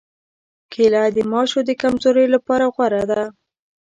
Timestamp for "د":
1.15-1.17, 1.65-1.71